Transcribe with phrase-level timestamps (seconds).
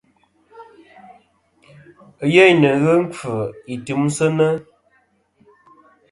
[2.31, 3.33] Ɨyêyn nɨ̀n ghɨ nkfɨ
[3.73, 4.47] i timsɨnɨ.